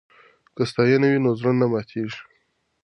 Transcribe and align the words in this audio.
که 0.55 0.63
ستاینه 0.69 1.07
وي 1.11 1.19
نو 1.23 1.31
زړه 1.39 1.51
نه 1.59 1.67
ماتیږي. 1.71 2.19